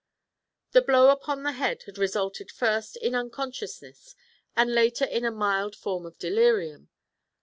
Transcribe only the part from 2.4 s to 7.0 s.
first in unconsciousness, and later in a mild form of delirium.